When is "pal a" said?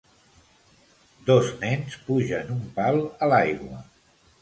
2.81-3.33